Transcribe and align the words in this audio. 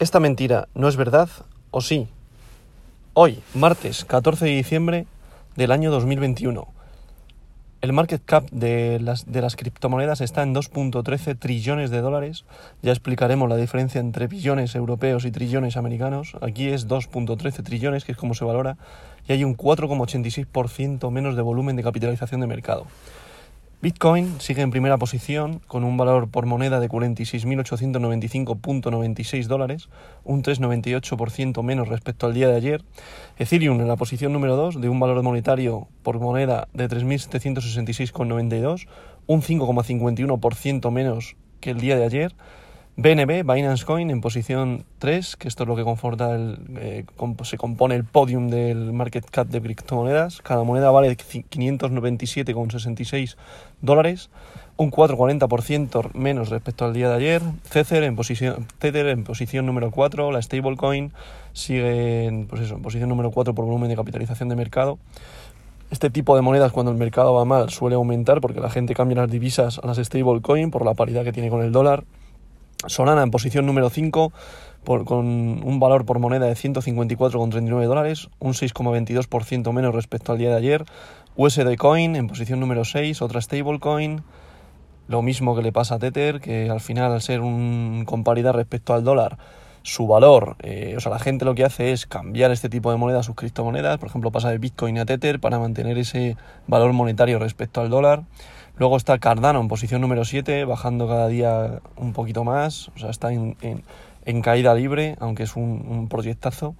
¿Esta 0.00 0.18
mentira 0.18 0.66
no 0.74 0.88
es 0.88 0.96
verdad 0.96 1.28
o 1.70 1.80
sí? 1.80 2.08
Hoy, 3.12 3.40
martes 3.54 4.04
14 4.04 4.44
de 4.44 4.50
diciembre 4.50 5.06
del 5.54 5.70
año 5.70 5.92
2021. 5.92 6.66
El 7.80 7.92
market 7.92 8.20
cap 8.24 8.50
de 8.50 8.98
las, 8.98 9.30
de 9.30 9.40
las 9.40 9.54
criptomonedas 9.54 10.20
está 10.20 10.42
en 10.42 10.52
2.13 10.52 11.38
trillones 11.38 11.90
de 11.90 12.00
dólares. 12.00 12.44
Ya 12.82 12.90
explicaremos 12.90 13.48
la 13.48 13.56
diferencia 13.56 14.00
entre 14.00 14.26
billones 14.26 14.74
europeos 14.74 15.24
y 15.26 15.30
trillones 15.30 15.76
americanos. 15.76 16.32
Aquí 16.40 16.70
es 16.70 16.88
2.13 16.88 17.62
trillones, 17.62 18.04
que 18.04 18.12
es 18.12 18.18
como 18.18 18.34
se 18.34 18.44
valora, 18.44 18.76
y 19.28 19.32
hay 19.32 19.44
un 19.44 19.56
4,86% 19.56 21.08
menos 21.12 21.36
de 21.36 21.42
volumen 21.42 21.76
de 21.76 21.84
capitalización 21.84 22.40
de 22.40 22.48
mercado. 22.48 22.88
Bitcoin 23.84 24.40
sigue 24.40 24.62
en 24.62 24.70
primera 24.70 24.96
posición 24.96 25.60
con 25.66 25.84
un 25.84 25.98
valor 25.98 26.30
por 26.30 26.46
moneda 26.46 26.80
de 26.80 26.88
46.895.96 26.88 29.46
dólares, 29.46 29.90
un 30.24 30.42
3,98% 30.42 31.62
menos 31.62 31.88
respecto 31.88 32.26
al 32.26 32.32
día 32.32 32.48
de 32.48 32.56
ayer. 32.56 32.82
Ethereum 33.36 33.78
en 33.82 33.88
la 33.88 33.96
posición 33.96 34.32
número 34.32 34.56
2 34.56 34.80
de 34.80 34.88
un 34.88 35.00
valor 35.00 35.22
monetario 35.22 35.86
por 36.02 36.18
moneda 36.18 36.66
de 36.72 36.88
3.766,92, 36.88 38.88
un 39.26 39.42
5,51% 39.42 40.90
menos 40.90 41.36
que 41.60 41.72
el 41.72 41.78
día 41.78 41.98
de 41.98 42.06
ayer. 42.06 42.34
BNB, 42.96 43.42
Binance 43.42 43.84
Coin, 43.84 44.08
en 44.08 44.20
posición 44.20 44.84
3, 45.00 45.34
que 45.34 45.48
esto 45.48 45.64
es 45.64 45.68
lo 45.68 45.74
que 45.74 45.82
conforta 45.82 46.36
el, 46.36 46.60
eh, 46.78 47.04
se 47.42 47.58
compone 47.58 47.96
el 47.96 48.04
podium 48.04 48.50
del 48.50 48.92
market 48.92 49.28
cap 49.28 49.48
de 49.48 49.60
criptomonedas. 49.60 50.40
Cada 50.42 50.62
moneda 50.62 50.92
vale 50.92 51.16
597,66 51.16 53.34
dólares, 53.82 54.30
un 54.76 54.92
4,40% 54.92 56.14
menos 56.14 56.50
respecto 56.50 56.84
al 56.84 56.94
día 56.94 57.08
de 57.08 57.16
ayer. 57.16 57.42
Tether 57.68 58.04
en 58.04 58.14
posición, 58.14 58.68
Tether 58.78 59.08
en 59.08 59.24
posición 59.24 59.66
número 59.66 59.90
4, 59.90 60.30
la 60.30 60.40
stablecoin 60.40 61.10
sigue 61.52 62.26
en, 62.26 62.46
pues 62.46 62.62
eso, 62.62 62.76
en 62.76 62.82
posición 62.82 63.08
número 63.08 63.32
4 63.32 63.56
por 63.56 63.64
volumen 63.64 63.88
de 63.88 63.96
capitalización 63.96 64.48
de 64.48 64.54
mercado. 64.54 65.00
Este 65.90 66.10
tipo 66.10 66.36
de 66.36 66.42
monedas 66.42 66.70
cuando 66.70 66.92
el 66.92 66.98
mercado 66.98 67.34
va 67.34 67.44
mal 67.44 67.70
suele 67.70 67.96
aumentar 67.96 68.40
porque 68.40 68.60
la 68.60 68.70
gente 68.70 68.94
cambia 68.94 69.16
las 69.16 69.32
divisas 69.32 69.80
a 69.82 69.86
las 69.88 69.96
stablecoin 69.96 70.70
por 70.70 70.84
la 70.84 70.94
paridad 70.94 71.24
que 71.24 71.32
tiene 71.32 71.50
con 71.50 71.60
el 71.60 71.72
dólar. 71.72 72.04
Solana 72.86 73.22
en 73.22 73.30
posición 73.30 73.66
número 73.66 73.90
5 73.90 74.32
con 74.84 75.26
un 75.26 75.80
valor 75.80 76.04
por 76.04 76.18
moneda 76.18 76.46
de 76.46 76.54
154,39 76.54 77.86
dólares, 77.86 78.28
un 78.38 78.52
6,22% 78.52 79.72
menos 79.72 79.94
respecto 79.94 80.32
al 80.32 80.38
día 80.38 80.50
de 80.50 80.56
ayer. 80.56 80.84
USD 81.36 81.74
Coin 81.76 82.16
en 82.16 82.28
posición 82.28 82.60
número 82.60 82.84
6, 82.84 83.22
otra 83.22 83.40
stablecoin. 83.40 84.22
Lo 85.08 85.22
mismo 85.22 85.56
que 85.56 85.62
le 85.62 85.72
pasa 85.72 85.96
a 85.96 85.98
Tether, 85.98 86.40
que 86.40 86.70
al 86.70 86.80
final 86.80 87.12
al 87.12 87.22
ser 87.22 87.40
un, 87.40 88.04
con 88.06 88.24
paridad 88.24 88.52
respecto 88.52 88.94
al 88.94 89.04
dólar, 89.04 89.38
su 89.84 90.06
valor, 90.06 90.56
eh, 90.62 90.94
o 90.96 91.00
sea, 91.00 91.12
la 91.12 91.18
gente 91.18 91.44
lo 91.44 91.54
que 91.54 91.62
hace 91.62 91.92
es 91.92 92.06
cambiar 92.06 92.50
este 92.50 92.70
tipo 92.70 92.90
de 92.90 92.96
moneda 92.96 93.20
a 93.20 93.22
sus 93.22 93.36
criptomonedas, 93.36 93.98
por 93.98 94.08
ejemplo, 94.08 94.32
pasa 94.32 94.48
de 94.48 94.56
Bitcoin 94.56 94.98
a 94.98 95.04
Tether 95.04 95.40
para 95.40 95.58
mantener 95.58 95.98
ese 95.98 96.38
valor 96.66 96.94
monetario 96.94 97.38
respecto 97.38 97.82
al 97.82 97.90
dólar. 97.90 98.22
Luego 98.78 98.96
está 98.96 99.18
Cardano 99.18 99.60
en 99.60 99.68
posición 99.68 100.00
número 100.00 100.24
7, 100.24 100.64
bajando 100.64 101.06
cada 101.06 101.28
día 101.28 101.80
un 101.96 102.14
poquito 102.14 102.44
más, 102.44 102.88
o 102.96 102.98
sea, 102.98 103.10
está 103.10 103.30
en, 103.34 103.56
en, 104.24 104.40
caída 104.40 104.74
libre, 104.74 105.16
aunque 105.20 105.42
es 105.42 105.54
un 105.54 106.08
proyectazo. 106.08 106.74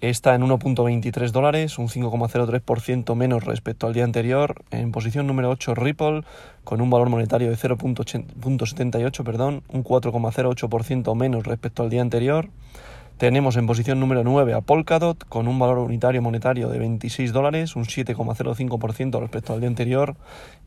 Está 0.00 0.36
en 0.36 0.42
1.23 0.42 1.32
dólares, 1.32 1.76
un 1.76 1.88
5,03% 1.88 3.16
menos 3.16 3.42
respecto 3.42 3.88
al 3.88 3.94
día 3.94 4.04
anterior. 4.04 4.62
En 4.70 4.92
posición 4.92 5.26
número 5.26 5.50
8 5.50 5.74
Ripple, 5.74 6.22
con 6.62 6.80
un 6.80 6.88
valor 6.88 7.08
monetario 7.08 7.50
de 7.50 7.56
0.78, 7.56 9.24
perdón, 9.24 9.64
un 9.68 9.82
4,08% 9.82 11.16
menos 11.16 11.44
respecto 11.44 11.82
al 11.82 11.90
día 11.90 12.00
anterior. 12.00 12.48
Tenemos 13.16 13.56
en 13.56 13.66
posición 13.66 13.98
número 13.98 14.22
9 14.22 14.54
a 14.54 14.60
Polkadot 14.60 15.28
con 15.28 15.48
un 15.48 15.58
valor 15.58 15.78
unitario 15.78 16.22
monetario 16.22 16.68
de 16.68 16.78
26 16.78 17.32
dólares, 17.32 17.74
un 17.74 17.84
7,05% 17.84 19.18
respecto 19.18 19.52
al 19.52 19.58
día 19.58 19.68
anterior. 19.68 20.14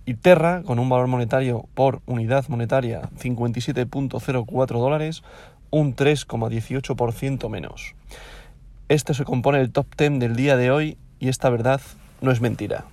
Y 0.06 0.16
Terra 0.16 0.62
con 0.63 0.78
un 0.78 0.90
valor 0.90 1.08
monetario 1.08 1.69
por 1.74 2.02
unidad 2.06 2.50
monetaria 2.50 3.03
57,04 3.18 4.68
dólares, 4.68 5.24
un 5.69 5.96
3,18% 5.96 7.50
menos. 7.50 7.96
Este 8.91 9.13
se 9.13 9.24
compone 9.24 9.62
el 9.62 9.72
top 9.72 9.85
10 9.97 10.19
del 10.19 10.35
día 10.35 10.57
de 10.57 10.69
hoy 10.69 10.97
y 11.18 11.29
esta 11.29 11.50
verdad 11.50 11.79
no 12.19 12.29
es 12.29 12.41
mentira. 12.41 12.84